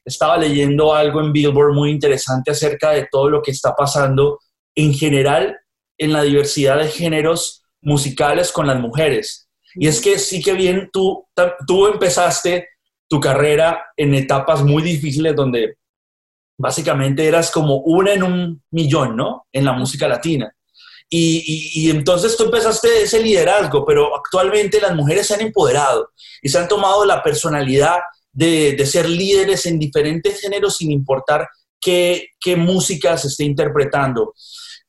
estaba 0.05 0.37
leyendo 0.37 0.93
algo 0.93 1.19
en 1.19 1.33
Billboard 1.33 1.73
muy 1.73 1.89
interesante 1.89 2.51
acerca 2.51 2.91
de 2.91 3.07
todo 3.11 3.27
lo 3.27 3.41
que 3.41 3.51
está 3.51 3.75
pasando 3.75 4.39
en 4.75 4.93
general 4.93 5.57
en 5.97 6.13
la 6.13 6.21
diversidad 6.21 6.77
de 6.77 6.87
géneros 6.87 7.63
musicales 7.81 8.51
con 8.51 8.67
las 8.67 8.79
mujeres. 8.79 9.49
Y 9.73 9.87
es 9.87 9.99
que 9.99 10.19
sí 10.19 10.41
que 10.41 10.53
bien 10.53 10.89
tú, 10.93 11.27
tú 11.65 11.87
empezaste 11.87 12.67
tu 13.09 13.19
carrera 13.19 13.87
en 13.97 14.13
etapas 14.13 14.63
muy 14.63 14.83
difíciles 14.83 15.35
donde 15.35 15.77
básicamente 16.57 17.25
eras 17.25 17.51
como 17.51 17.77
una 17.77 18.13
en 18.13 18.23
un 18.23 18.63
millón, 18.71 19.15
¿no? 19.15 19.47
En 19.51 19.65
la 19.65 19.73
música 19.73 20.07
latina. 20.07 20.53
Y, 21.11 21.89
entonces 21.89 22.37
tú 22.37 22.43
empezaste 22.43 23.01
ese 23.01 23.19
liderazgo, 23.19 23.83
pero 23.83 24.15
actualmente 24.15 24.79
las 24.79 24.95
mujeres 24.95 25.25
se 25.25 25.33
han 25.33 25.41
empoderado 25.41 26.11
y 26.39 26.49
se 26.49 26.59
han 26.59 26.67
tomado 26.67 27.03
la 27.03 27.23
personalidad 27.23 27.97
de, 28.31 28.85
ser 28.85 29.09
líderes 29.09 29.65
en 29.65 29.79
diferentes 29.79 30.39
géneros 30.39 30.77
sin 30.77 30.91
importar 30.91 31.47
qué, 31.81 32.27
qué 32.39 32.55
música 32.55 33.17
se 33.17 33.27
esté 33.27 33.43
interpretando. 33.43 34.35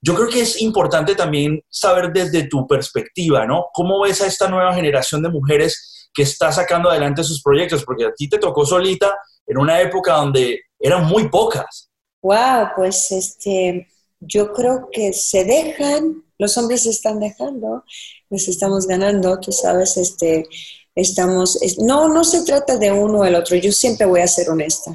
yo 0.02 0.14
creo 0.14 0.28
que 0.28 0.42
es 0.42 0.60
importante 0.60 1.14
también 1.14 1.62
saber 1.70 2.12
desde 2.12 2.48
tu 2.48 2.66
perspectiva, 2.66 3.46
¿no? 3.46 3.66
¿Cómo 3.72 4.02
ves 4.02 4.20
a 4.20 4.26
esta 4.26 4.48
nueva 4.48 4.74
generación 4.74 5.22
de 5.22 5.30
mujeres 5.30 5.99
que 6.12 6.22
está 6.22 6.52
sacando 6.52 6.90
adelante 6.90 7.24
sus 7.24 7.42
proyectos? 7.42 7.84
Porque 7.84 8.04
a 8.04 8.12
ti 8.12 8.28
te 8.28 8.38
tocó 8.38 8.64
solita 8.64 9.14
en 9.46 9.58
una 9.58 9.80
época 9.80 10.14
donde 10.14 10.60
eran 10.78 11.06
muy 11.06 11.28
pocas. 11.28 11.90
Wow, 12.22 12.68
pues 12.76 13.10
este, 13.12 13.88
yo 14.20 14.52
creo 14.52 14.88
que 14.92 15.12
se 15.12 15.44
dejan, 15.44 16.24
los 16.38 16.56
hombres 16.58 16.82
se 16.82 16.90
están 16.90 17.18
dejando, 17.18 17.84
nos 18.28 18.48
estamos 18.48 18.86
ganando, 18.86 19.40
tú 19.40 19.52
sabes, 19.52 19.96
este, 19.96 20.46
estamos, 20.94 21.58
no, 21.78 22.08
no 22.08 22.24
se 22.24 22.42
trata 22.44 22.76
de 22.76 22.92
uno 22.92 23.20
o 23.20 23.24
el 23.24 23.34
otro, 23.34 23.56
yo 23.56 23.72
siempre 23.72 24.06
voy 24.06 24.20
a 24.20 24.28
ser 24.28 24.50
honesta. 24.50 24.92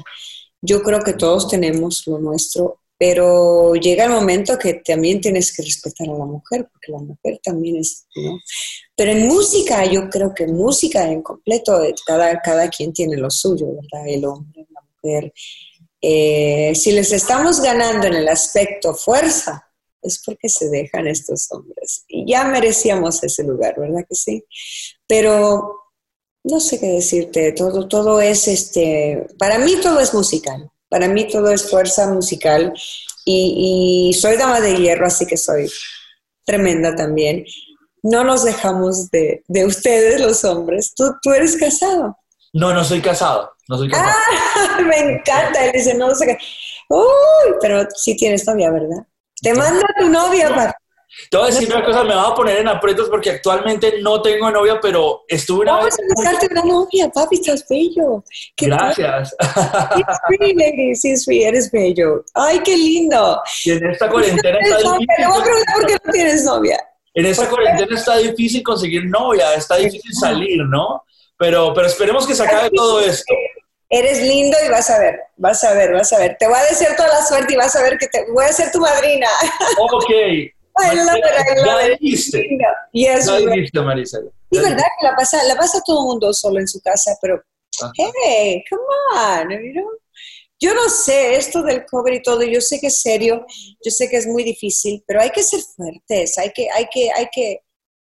Yo 0.62 0.82
creo 0.82 1.00
que 1.00 1.12
todos 1.14 1.48
tenemos 1.48 2.06
lo 2.06 2.18
nuestro 2.18 2.80
pero 2.98 3.74
llega 3.74 4.04
el 4.04 4.10
momento 4.10 4.58
que 4.58 4.74
también 4.74 5.20
tienes 5.20 5.54
que 5.54 5.62
respetar 5.62 6.08
a 6.08 6.18
la 6.18 6.24
mujer, 6.24 6.68
porque 6.72 6.92
la 6.92 6.98
mujer 6.98 7.38
también 7.42 7.76
es, 7.76 8.06
¿no? 8.16 8.38
Pero 8.94 9.12
en 9.12 9.26
música, 9.26 9.84
yo 9.84 10.08
creo 10.08 10.34
que 10.34 10.46
música 10.46 11.10
en 11.10 11.22
completo, 11.22 11.82
eh, 11.82 11.94
cada, 12.06 12.40
cada 12.40 12.68
quien 12.70 12.92
tiene 12.92 13.16
lo 13.16 13.30
suyo, 13.30 13.66
¿verdad? 13.66 14.08
El 14.08 14.24
hombre, 14.24 14.66
la 14.70 14.80
mujer. 14.80 15.32
Eh, 16.00 16.72
si 16.74 16.92
les 16.92 17.12
estamos 17.12 17.60
ganando 17.60 18.06
en 18.06 18.14
el 18.14 18.28
aspecto 18.28 18.94
fuerza, 18.94 19.62
es 20.00 20.22
porque 20.24 20.48
se 20.48 20.68
dejan 20.70 21.06
estos 21.06 21.50
hombres. 21.50 22.04
Y 22.08 22.30
ya 22.30 22.44
merecíamos 22.44 23.22
ese 23.22 23.42
lugar, 23.44 23.74
¿verdad 23.78 24.04
que 24.08 24.14
sí? 24.14 24.44
Pero 25.06 25.80
no 26.44 26.60
sé 26.60 26.78
qué 26.78 26.86
decirte, 26.86 27.52
todo, 27.52 27.88
todo 27.88 28.20
es, 28.20 28.48
este, 28.48 29.26
para 29.38 29.58
mí 29.58 29.74
todo 29.82 30.00
es 30.00 30.14
musical. 30.14 30.70
Para 30.88 31.08
mí 31.08 31.26
todo 31.28 31.50
es 31.50 31.68
fuerza 31.68 32.08
musical 32.08 32.72
y, 33.24 34.16
soy 34.20 34.36
dama 34.36 34.60
de 34.60 34.76
hierro, 34.76 35.06
así 35.06 35.26
que 35.26 35.36
soy 35.36 35.70
tremenda 36.44 36.94
también. 36.94 37.44
No 38.02 38.22
nos 38.22 38.44
dejamos 38.44 39.10
de, 39.10 39.42
ustedes, 39.66 40.20
los 40.20 40.44
hombres. 40.44 40.94
¿Tú, 40.94 41.12
¿Tú 41.22 41.32
eres 41.32 41.56
casado? 41.56 42.16
No, 42.52 42.72
no 42.72 42.84
soy 42.84 43.00
casado. 43.00 43.50
No 43.68 43.78
soy 43.78 43.90
casado. 43.90 44.10
Ah, 44.12 44.80
me 44.88 44.98
encanta. 44.98 45.64
Él 45.64 45.72
dice, 45.72 45.94
no 45.94 46.14
sé 46.14 46.26
qué. 46.26 46.38
Uy, 46.88 47.54
pero 47.60 47.86
sí 47.94 48.16
tienes 48.16 48.46
novia, 48.46 48.70
¿verdad? 48.70 49.06
Te 49.42 49.52
manda 49.54 49.86
tu 49.98 50.08
novia, 50.08 50.48
no. 50.50 50.72
Te 51.30 51.36
voy 51.36 51.46
a 51.48 51.50
decir 51.50 51.68
una 51.74 51.84
cosa, 51.84 52.04
me 52.04 52.14
vas 52.14 52.30
a 52.30 52.34
poner 52.34 52.58
en 52.58 52.68
aprietos 52.68 53.08
porque 53.08 53.30
actualmente 53.30 54.00
no 54.00 54.20
tengo 54.22 54.50
novia, 54.50 54.78
pero 54.80 55.24
estuve 55.26 55.62
una 55.62 55.72
Vamos 55.76 55.94
a 55.94 56.14
buscarte 56.14 56.48
una 56.50 56.62
novia, 56.62 57.08
papi, 57.08 57.36
estás 57.36 57.66
bello. 57.68 58.22
Gracias. 58.56 59.34
Sí, 60.28 60.54
lady, 60.54 60.94
sí, 60.94 61.16
sí, 61.16 61.42
eres 61.42 61.70
bello. 61.70 62.24
Ay, 62.34 62.60
qué 62.60 62.76
lindo. 62.76 63.42
Y 63.64 63.72
en 63.72 63.90
esta 63.90 64.08
cuarentena 64.08 64.58
está 64.60 64.76
difícil. 64.76 65.06
Preguntar 65.16 65.74
por 65.74 65.86
qué 65.86 65.96
no 66.04 66.12
tienes 66.12 66.44
novia. 66.44 66.78
En 67.14 67.26
esta 67.26 67.48
cuarentena 67.48 67.96
está 67.96 68.18
difícil 68.18 68.62
conseguir 68.62 69.06
novia, 69.06 69.54
está 69.54 69.76
difícil 69.76 70.12
salir, 70.14 70.62
¿no? 70.66 71.02
Pero, 71.38 71.72
pero 71.74 71.86
esperemos 71.86 72.26
que 72.26 72.34
se 72.34 72.42
acabe 72.42 72.70
todo 72.70 73.00
esto. 73.00 73.34
Eres 73.88 74.20
lindo 74.20 74.56
y 74.66 74.68
vas 74.68 74.90
a 74.90 74.98
ver, 74.98 75.20
vas 75.36 75.62
a 75.64 75.72
ver, 75.72 75.92
vas 75.92 76.12
a 76.12 76.18
ver. 76.18 76.36
Te 76.38 76.46
voy 76.46 76.58
a 76.58 76.64
desear 76.64 76.96
toda 76.96 77.08
la 77.08 77.24
suerte 77.24 77.54
y 77.54 77.56
vas 77.56 77.74
a 77.76 77.82
ver 77.82 77.96
que 77.98 78.08
te 78.08 78.26
voy 78.32 78.44
a 78.44 78.52
ser 78.52 78.70
tu 78.70 78.80
madrina. 78.80 79.28
Ok, 79.78 80.10
Love 80.78 81.16
it, 81.16 81.64
Ya 81.64 81.88
dijiste. 81.88 82.58
Yes, 82.92 83.26
dijiste, 83.26 83.80
Marisa. 83.80 84.20
Sí, 84.50 84.58
verdad 84.58 84.84
que 84.98 85.06
la 85.06 85.16
pasa, 85.16 85.42
la 85.44 85.56
pasa 85.56 85.80
todo 85.84 86.00
el 86.00 86.06
mundo 86.06 86.32
solo 86.32 86.60
en 86.60 86.68
su 86.68 86.80
casa, 86.80 87.16
pero 87.20 87.42
hey, 87.96 88.62
come 88.68 88.82
on, 89.14 89.50
you 89.50 89.72
know? 89.72 89.90
Yo 90.58 90.74
no 90.74 90.88
sé, 90.88 91.36
esto 91.36 91.62
del 91.62 91.84
COVID 91.84 92.14
y 92.14 92.22
todo, 92.22 92.42
yo 92.42 92.62
sé 92.62 92.80
que 92.80 92.86
es 92.86 93.02
serio, 93.02 93.44
yo 93.84 93.90
sé 93.90 94.08
que 94.08 94.16
es 94.16 94.26
muy 94.26 94.42
difícil, 94.42 95.04
pero 95.06 95.20
hay 95.20 95.30
que 95.30 95.42
ser 95.42 95.60
fuertes, 95.60 96.38
hay 96.38 96.50
que, 96.50 96.68
hay 96.70 96.86
que, 96.90 97.10
hay 97.10 97.26
que 97.30 97.60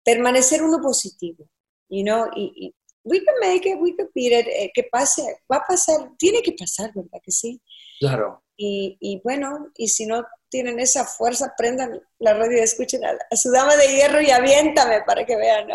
permanecer 0.04 0.62
uno 0.62 0.82
positivo, 0.82 1.48
you 1.88 2.04
know, 2.04 2.26
y, 2.36 2.52
y 2.58 2.76
we 3.06 3.24
can 3.24 3.36
make 3.40 3.66
it, 3.66 3.78
we 3.80 3.96
can 3.96 4.10
beat 4.14 4.34
it, 4.34 4.48
eh, 4.48 4.72
que 4.74 4.84
pase, 4.84 5.22
va 5.50 5.58
a 5.58 5.66
pasar, 5.66 6.12
tiene 6.18 6.42
que 6.42 6.52
pasar, 6.52 6.92
¿verdad 6.94 7.22
que 7.24 7.32
sí? 7.32 7.62
Claro. 8.00 8.44
Y, 8.56 8.98
y 9.00 9.20
bueno, 9.24 9.72
y 9.76 9.88
si 9.88 10.06
no 10.06 10.24
tienen 10.54 10.80
esa 10.80 11.04
fuerza, 11.04 11.52
prendan 11.58 12.00
la 12.20 12.36
radio 12.36 12.60
y 12.60 12.62
escuchen 12.62 13.02
a, 13.04 13.36
su 13.36 13.52
dama 13.52 13.76
de 13.76 13.88
hierro 13.88 14.22
y 14.22 14.30
aviéntame 14.30 15.02
para 15.02 15.26
que 15.26 15.36
vean. 15.36 15.68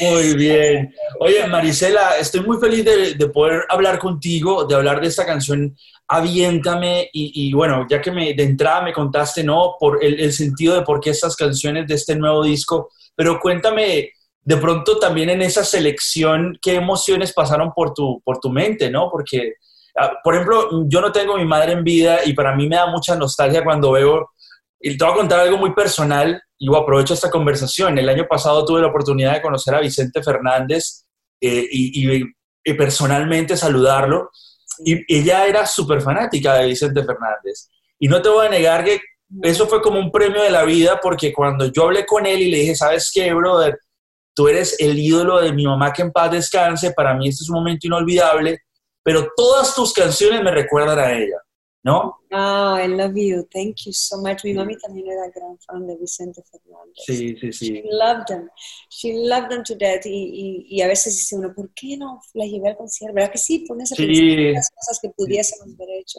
Muy 0.00 0.34
bien. 0.36 0.94
Oye, 1.18 1.44
Marisela, 1.48 2.16
estoy 2.16 2.42
muy 2.42 2.58
feliz 2.58 2.84
de, 2.84 3.28
poder 3.30 3.64
hablar 3.68 3.98
contigo, 3.98 4.64
de 4.64 4.76
hablar 4.76 5.00
de 5.00 5.08
esta 5.08 5.26
canción 5.26 5.76
Aviéntame 6.08 7.10
y, 7.12 7.52
bueno, 7.52 7.84
ya 7.90 8.00
que 8.00 8.12
me, 8.12 8.32
de 8.32 8.44
entrada 8.44 8.80
me 8.82 8.92
contaste, 8.92 9.42
¿no? 9.42 9.74
Por 9.76 10.04
el, 10.04 10.20
el 10.20 10.32
sentido 10.32 10.76
de 10.76 10.82
por 10.82 11.00
qué 11.00 11.10
estas 11.10 11.34
canciones 11.34 11.88
de 11.88 11.96
este 11.96 12.14
nuevo 12.14 12.44
disco, 12.44 12.90
pero 13.16 13.40
cuéntame 13.40 14.12
de 14.46 14.56
pronto 14.58 15.00
también 15.00 15.30
en 15.30 15.42
esa 15.42 15.64
selección, 15.64 16.56
¿qué 16.62 16.76
emociones 16.76 17.32
pasaron 17.32 17.72
por 17.74 17.92
tu, 17.92 18.22
por 18.24 18.38
tu 18.38 18.50
mente, 18.50 18.88
¿no? 18.88 19.10
Porque 19.10 19.54
por 20.22 20.34
ejemplo, 20.34 20.84
yo 20.88 21.00
no 21.00 21.12
tengo 21.12 21.34
a 21.34 21.38
mi 21.38 21.44
madre 21.44 21.72
en 21.72 21.84
vida 21.84 22.20
y 22.24 22.32
para 22.34 22.54
mí 22.54 22.68
me 22.68 22.76
da 22.76 22.86
mucha 22.86 23.16
nostalgia 23.16 23.64
cuando 23.64 23.92
veo, 23.92 24.30
y 24.80 24.96
te 24.96 25.04
voy 25.04 25.14
a 25.14 25.16
contar 25.16 25.40
algo 25.40 25.56
muy 25.56 25.74
personal 25.74 26.40
y 26.58 26.74
aprovecho 26.74 27.14
esta 27.14 27.30
conversación. 27.30 27.98
El 27.98 28.08
año 28.08 28.26
pasado 28.28 28.64
tuve 28.64 28.82
la 28.82 28.88
oportunidad 28.88 29.32
de 29.32 29.42
conocer 29.42 29.74
a 29.74 29.80
Vicente 29.80 30.22
Fernández 30.22 31.04
eh, 31.40 31.66
y, 31.70 32.24
personalmente 32.76 33.56
saludarlo 33.56 34.30
y 34.84 35.00
ella 35.14 35.46
era 35.46 35.64
súper 35.66 36.00
fanática 36.00 36.54
de 36.54 36.66
Vicente 36.66 37.04
Fernández. 37.04 37.68
Y 37.98 38.08
no 38.08 38.20
te 38.20 38.28
voy 38.28 38.46
a 38.46 38.50
negar 38.50 38.84
que 38.84 39.00
eso 39.42 39.66
fue 39.66 39.80
como 39.80 39.98
un 39.98 40.10
premio 40.10 40.42
de 40.42 40.50
la 40.50 40.64
vida 40.64 40.98
porque 41.00 41.32
cuando 41.32 41.66
yo 41.72 41.84
hablé 41.84 42.04
con 42.04 42.26
él 42.26 42.42
y 42.42 42.50
le 42.50 42.58
dije, 42.58 42.74
¿sabes 42.74 43.10
qué, 43.14 43.32
brother? 43.32 43.78
Tú 44.34 44.48
eres 44.48 44.76
el 44.80 44.98
ídolo 44.98 45.40
de 45.40 45.52
mi 45.52 45.64
mamá 45.64 45.92
que 45.92 46.02
en 46.02 46.10
paz 46.10 46.30
descanse, 46.30 46.92
para 46.92 47.14
mí 47.14 47.28
este 47.28 47.44
es 47.44 47.48
un 47.48 47.56
momento 47.56 47.86
inolvidable 47.86 48.60
pero 49.06 49.28
todas 49.36 49.72
tus 49.72 49.92
canciones 49.92 50.42
me 50.42 50.50
recuerdan 50.50 50.98
a 50.98 51.16
ella, 51.16 51.40
¿no? 51.84 52.18
Oh, 52.32 52.76
I 52.76 52.88
love 52.88 53.14
you. 53.14 53.46
Thank 53.52 53.86
you 53.86 53.92
so 53.92 54.16
much. 54.16 54.42
Mi 54.42 54.52
mami 54.52 54.76
también 54.78 55.06
era 55.06 55.30
gran 55.32 55.56
fan 55.60 55.86
de 55.86 55.96
Vicente 55.96 56.42
Fernández. 56.42 57.04
Sí, 57.06 57.36
sí, 57.36 57.52
sí. 57.52 57.66
She 57.66 57.82
loved 57.88 58.26
them. 58.26 58.50
She 58.90 59.12
loved 59.28 59.50
them 59.50 59.62
to 59.62 59.76
death. 59.76 60.04
Y, 60.06 60.10
y, 60.10 60.76
y 60.76 60.82
a 60.82 60.88
veces 60.88 61.14
dice 61.14 61.36
uno, 61.36 61.54
¿por 61.54 61.72
qué 61.72 61.96
no 61.96 62.20
la 62.34 62.46
llevé 62.46 62.70
al 62.70 62.76
concierto? 62.76 63.14
¿Verdad 63.14 63.30
que 63.30 63.38
sí? 63.38 63.60
Pones 63.60 63.92
a 63.92 63.94
sí. 63.94 64.52
las 64.52 64.70
cosas 64.70 64.98
que 65.00 65.10
pudiésemos 65.10 65.72
haber 65.72 66.00
hecho. 66.00 66.18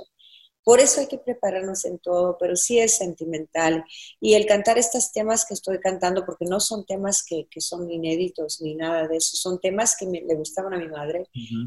Por 0.67 0.81
eso 0.81 0.99
hay 0.99 1.07
que 1.07 1.17
prepararnos 1.17 1.85
en 1.85 1.97
todo, 1.97 2.35
pero 2.37 2.57
sí 2.57 2.77
es 2.77 2.97
sentimental. 2.97 3.85
Y 4.19 4.33
el 4.33 4.45
cantar 4.45 4.77
estos 4.77 5.13
temas 5.13 5.45
que 5.45 5.53
estoy 5.53 5.79
cantando, 5.79 6.25
porque 6.25 6.43
no 6.43 6.59
son 6.59 6.85
temas 6.85 7.23
que, 7.25 7.47
que 7.49 7.61
son 7.61 7.89
inéditos 7.89 8.59
ni 8.59 8.75
nada 8.75 9.07
de 9.07 9.15
eso, 9.15 9.37
son 9.37 9.61
temas 9.61 9.95
que 9.97 10.05
me, 10.05 10.19
le 10.19 10.35
gustaban 10.35 10.73
a 10.73 10.77
mi 10.77 10.89
madre, 10.89 11.23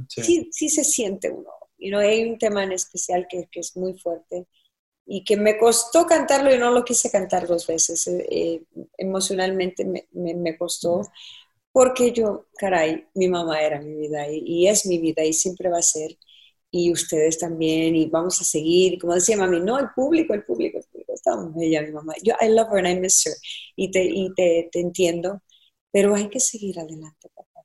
sí. 0.06 0.50
sí. 0.52 0.68
se 0.68 0.84
siente 0.84 1.30
uno. 1.30 1.48
Y 1.78 1.88
no 1.88 2.00
hay 2.00 2.30
un 2.30 2.36
tema 2.36 2.62
en 2.62 2.72
especial 2.72 3.26
que, 3.26 3.48
que, 3.50 3.60
es 3.60 3.74
muy 3.74 3.94
fuerte 3.94 4.46
y 5.06 5.24
que 5.24 5.38
me 5.38 5.56
costó 5.56 6.04
cantarlo 6.04 6.54
y 6.54 6.58
no 6.58 6.70
lo 6.70 6.84
quise 6.84 7.10
cantar 7.10 7.46
dos 7.46 7.66
veces. 7.66 8.06
Eh, 8.06 8.26
eh, 8.30 8.62
emocionalmente 8.98 9.86
me, 9.86 10.08
me, 10.12 10.34
me, 10.34 10.58
costó. 10.58 11.00
Porque 11.72 12.12
yo, 12.12 12.48
caray, 12.58 13.06
mi 13.14 13.28
mamá 13.28 13.62
era 13.62 13.80
mi 13.80 13.94
vida 13.94 14.28
y, 14.30 14.42
y 14.44 14.68
es 14.68 14.84
mi 14.84 14.98
vida 14.98 15.24
y 15.24 15.32
siempre 15.32 15.70
va 15.70 15.78
a 15.78 15.82
ser 15.82 16.18
y 16.70 16.92
ustedes 16.92 17.38
también, 17.38 17.96
y 17.96 18.06
vamos 18.06 18.40
a 18.40 18.44
seguir. 18.44 18.98
Como 19.00 19.14
decía 19.14 19.36
mami, 19.36 19.60
no, 19.60 19.78
el 19.78 19.90
público, 19.94 20.34
el 20.34 20.44
público, 20.44 20.78
el 20.78 20.84
público. 20.84 21.12
Está 21.14 21.36
muy 21.36 21.52
bella 21.54 21.82
mi 21.82 21.92
mamá. 21.92 22.14
Yo, 22.22 22.34
I 22.40 22.48
love 22.48 22.68
her 22.72 22.78
and 22.78 22.88
I 22.88 23.00
miss 23.00 23.26
her. 23.26 23.34
Y 23.76 23.90
te, 23.90 24.04
y 24.04 24.32
te, 24.34 24.68
te 24.72 24.80
entiendo, 24.80 25.42
pero 25.92 26.14
hay 26.14 26.28
que 26.28 26.40
seguir 26.40 26.78
adelante, 26.80 27.28
papá. 27.34 27.62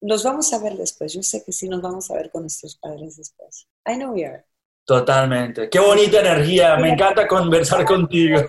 Nos 0.00 0.24
vamos 0.24 0.52
a 0.52 0.58
ver 0.58 0.76
después. 0.76 1.12
Yo 1.14 1.22
sé 1.22 1.42
que 1.44 1.52
sí 1.52 1.68
nos 1.68 1.82
vamos 1.82 2.10
a 2.10 2.14
ver 2.14 2.30
con 2.30 2.42
nuestros 2.42 2.76
padres 2.76 3.16
después. 3.16 3.66
I 3.86 3.96
know 3.96 4.12
we 4.12 4.24
are. 4.24 4.44
Totalmente. 4.86 5.70
Qué 5.70 5.78
bonita 5.78 6.20
energía. 6.20 6.76
Me 6.76 6.90
encanta 6.90 7.26
conversar 7.26 7.86
contigo. 7.86 8.42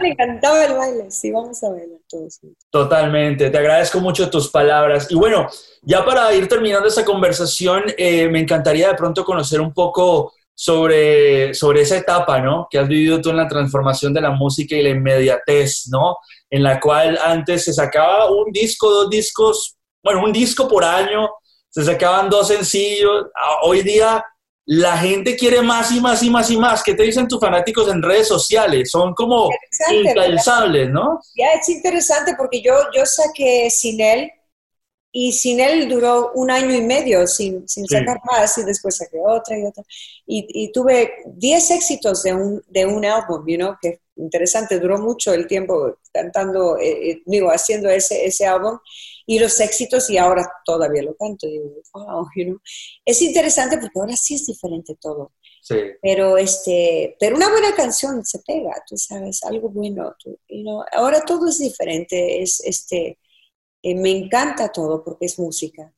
me 0.00 0.08
encantaba 0.08 0.64
el 0.64 0.74
baile. 0.74 1.10
Sí, 1.10 1.30
vamos 1.30 1.62
a 1.62 1.70
verlo 1.70 2.00
todos. 2.08 2.40
Totalmente. 2.70 3.50
Te 3.50 3.58
agradezco 3.58 4.00
mucho 4.00 4.28
tus 4.28 4.50
palabras. 4.50 5.06
Y 5.10 5.14
bueno, 5.14 5.48
ya 5.82 6.04
para 6.04 6.34
ir 6.34 6.48
terminando 6.48 6.88
esta 6.88 7.04
conversación, 7.04 7.84
eh, 7.96 8.28
me 8.28 8.40
encantaría 8.40 8.88
de 8.88 8.94
pronto 8.94 9.24
conocer 9.24 9.60
un 9.60 9.72
poco 9.72 10.32
sobre, 10.52 11.54
sobre 11.54 11.82
esa 11.82 11.98
etapa, 11.98 12.40
¿no? 12.40 12.66
Que 12.68 12.78
has 12.78 12.88
vivido 12.88 13.20
tú 13.20 13.30
en 13.30 13.36
la 13.36 13.46
transformación 13.46 14.12
de 14.12 14.22
la 14.22 14.30
música 14.30 14.74
y 14.74 14.82
la 14.82 14.88
inmediatez, 14.88 15.86
¿no? 15.88 16.16
En 16.50 16.64
la 16.64 16.80
cual 16.80 17.16
antes 17.22 17.64
se 17.64 17.72
sacaba 17.72 18.28
un 18.30 18.50
disco, 18.50 18.90
dos 18.90 19.10
discos, 19.10 19.76
bueno, 20.02 20.24
un 20.24 20.32
disco 20.32 20.66
por 20.66 20.82
año, 20.82 21.28
se 21.68 21.84
sacaban 21.84 22.28
dos 22.28 22.48
sencillos. 22.48 23.26
Ah, 23.36 23.58
hoy 23.62 23.82
día 23.82 24.24
la 24.66 24.98
gente 24.98 25.36
quiere 25.36 25.62
más 25.62 25.92
y 25.92 26.00
más 26.00 26.22
y 26.24 26.30
más 26.30 26.50
y 26.50 26.58
más. 26.58 26.82
¿Qué 26.82 26.94
te 26.94 27.04
dicen 27.04 27.28
tus 27.28 27.40
fanáticos 27.40 27.88
en 27.88 28.02
redes 28.02 28.26
sociales? 28.26 28.90
Son 28.90 29.14
como 29.14 29.48
incansables, 29.90 30.90
¿no? 30.90 31.20
Ya, 31.36 31.52
es 31.52 31.68
interesante 31.68 32.34
porque 32.36 32.60
yo, 32.60 32.74
yo 32.94 33.06
saqué 33.06 33.70
sin 33.70 34.00
él 34.00 34.30
y 35.12 35.32
sin 35.32 35.60
él 35.60 35.88
duró 35.88 36.32
un 36.34 36.50
año 36.50 36.74
y 36.74 36.82
medio 36.82 37.26
sin, 37.28 37.66
sin 37.68 37.86
sacar 37.86 38.18
más 38.30 38.58
y 38.58 38.64
después 38.64 38.96
saqué 38.96 39.18
otra 39.24 39.56
y 39.56 39.64
otra. 39.64 39.84
Y, 40.26 40.46
y 40.48 40.72
tuve 40.72 41.12
10 41.26 41.70
éxitos 41.70 42.24
de 42.24 42.34
un, 42.34 42.62
de 42.68 42.86
un 42.86 43.04
álbum, 43.04 43.46
you 43.46 43.56
know, 43.56 43.76
que 43.80 44.00
interesante, 44.16 44.78
duró 44.80 44.98
mucho 44.98 45.32
el 45.34 45.46
tiempo 45.46 45.98
cantando, 46.12 46.78
eh, 46.78 47.10
eh, 47.10 47.22
digo, 47.26 47.50
haciendo 47.50 47.88
ese, 47.90 48.26
ese 48.26 48.46
álbum 48.46 48.78
y 49.26 49.38
los 49.38 49.58
éxitos 49.60 50.08
y 50.10 50.18
ahora 50.18 50.48
todavía 50.64 51.02
lo 51.02 51.14
canto. 51.16 51.46
Digo, 51.46 51.70
wow, 51.94 52.26
you 52.36 52.44
know. 52.44 52.58
Es 53.04 53.22
interesante 53.22 53.78
porque 53.78 53.98
ahora 53.98 54.16
sí 54.16 54.34
es 54.34 54.46
diferente 54.46 54.96
todo. 55.00 55.32
Sí. 55.62 55.76
Pero, 56.00 56.38
este, 56.38 57.16
pero 57.18 57.36
una 57.36 57.50
buena 57.50 57.74
canción 57.74 58.24
se 58.24 58.38
pega, 58.40 58.72
tú 58.88 58.96
sabes, 58.96 59.42
algo 59.44 59.68
bueno. 59.70 60.14
tú- 60.22 60.38
you 60.48 60.62
know. 60.62 60.82
Ahora 60.92 61.24
todo 61.24 61.48
es 61.48 61.58
diferente, 61.58 62.42
es, 62.42 62.60
este, 62.60 63.18
eh, 63.82 63.94
me 63.96 64.10
encanta 64.10 64.70
todo 64.72 65.04
porque 65.04 65.26
es 65.26 65.38
música. 65.38 65.92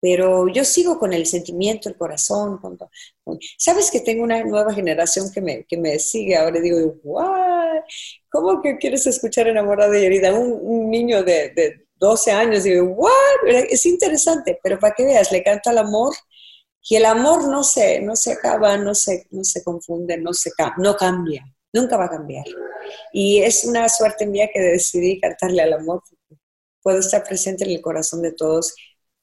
Pero 0.00 0.48
yo 0.48 0.64
sigo 0.64 0.98
con 0.98 1.12
el 1.12 1.26
sentimiento, 1.26 1.88
el 1.88 1.96
corazón. 1.96 2.58
con 2.58 2.76
to- 2.78 2.90
con- 3.24 3.38
Sabes 3.58 3.90
que 3.90 4.00
tengo 4.00 4.22
una 4.24 4.42
nueva 4.44 4.72
generación 4.74 5.30
que 5.32 5.40
me, 5.40 5.64
que 5.64 5.76
me 5.76 5.98
sigue 5.98 6.36
ahora. 6.36 6.60
Digo, 6.60 6.78
¿what? 7.02 7.47
¿Cómo 8.30 8.60
que 8.62 8.76
quieres 8.76 9.06
escuchar 9.06 9.48
enamorada 9.48 9.98
y 9.98 10.04
herida? 10.04 10.32
Un, 10.34 10.90
niño 10.90 11.22
de, 11.22 11.50
de 11.50 11.86
12 11.96 12.30
años. 12.32 12.64
Digo, 12.64 12.84
¿what? 12.84 13.10
Es 13.70 13.86
interesante, 13.86 14.58
pero 14.62 14.78
para 14.78 14.94
que 14.94 15.04
veas, 15.04 15.32
le 15.32 15.42
canta 15.42 15.70
el 15.70 15.78
amor 15.78 16.14
y 16.88 16.96
el 16.96 17.04
amor 17.04 17.48
no 17.48 17.62
se, 17.64 18.00
no 18.00 18.16
se 18.16 18.32
acaba, 18.32 18.76
no 18.78 18.94
se, 18.94 19.26
no 19.30 19.44
se 19.44 19.62
confunde, 19.62 20.16
no, 20.16 20.32
se, 20.32 20.50
no 20.78 20.96
cambia, 20.96 21.44
nunca 21.72 21.96
va 21.96 22.06
a 22.06 22.10
cambiar. 22.10 22.46
Y 23.12 23.42
es 23.42 23.64
una 23.64 23.88
suerte 23.88 24.26
mía 24.26 24.48
que 24.52 24.60
decidí 24.60 25.20
cantarle 25.20 25.62
al 25.62 25.74
amor, 25.74 26.02
puedo 26.82 27.00
estar 27.00 27.24
presente 27.24 27.64
en 27.64 27.70
el 27.72 27.82
corazón 27.82 28.22
de 28.22 28.32
todos 28.32 28.74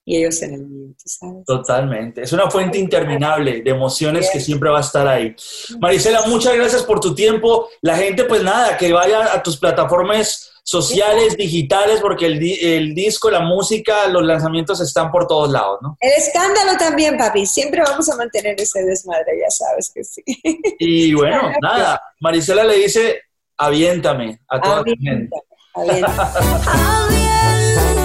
y 0.07 0.17
ellos 0.17 0.39
en 0.43 0.53
el 0.53 0.67
mío, 0.67 0.89
¿tú 0.97 1.03
¿sabes? 1.07 1.45
Totalmente. 1.45 2.21
Es 2.21 2.31
una 2.31 2.49
fuente 2.49 2.77
interminable 2.77 3.61
de 3.63 3.71
emociones 3.71 4.29
que 4.31 4.39
siempre 4.39 4.69
va 4.69 4.77
a 4.77 4.81
estar 4.81 5.07
ahí. 5.07 5.35
Marisela, 5.79 6.21
muchas 6.27 6.55
gracias 6.55 6.83
por 6.83 6.99
tu 6.99 7.15
tiempo. 7.15 7.67
La 7.81 7.97
gente, 7.97 8.23
pues 8.25 8.43
nada, 8.43 8.77
que 8.77 8.93
vaya 8.93 9.33
a 9.33 9.41
tus 9.41 9.57
plataformas 9.57 10.51
sociales, 10.63 11.35
digitales, 11.37 11.99
porque 12.01 12.25
el, 12.27 12.39
di- 12.39 12.59
el 12.61 12.93
disco, 12.95 13.29
la 13.31 13.39
música, 13.39 14.07
los 14.07 14.23
lanzamientos 14.23 14.79
están 14.81 15.11
por 15.11 15.27
todos 15.27 15.51
lados, 15.51 15.79
¿no? 15.81 15.95
El 15.99 16.11
escándalo 16.13 16.77
también, 16.77 17.17
papi. 17.17 17.45
Siempre 17.45 17.81
vamos 17.81 18.07
a 18.09 18.15
mantener 18.15 18.55
ese 18.59 18.83
desmadre, 18.83 19.39
ya 19.41 19.49
sabes 19.49 19.91
que 19.93 20.03
sí. 20.03 20.23
Y 20.79 21.13
bueno, 21.15 21.51
nada, 21.61 21.99
Marisela 22.19 22.63
le 22.63 22.77
dice, 22.77 23.21
aviéntame 23.57 24.39
a 24.49 24.59
toda 24.61 24.77
la 24.77 24.83
gente. 24.85 25.29
Avienta, 25.75 26.31
avienta. 26.31 26.33
Aviéntame 27.05 28.04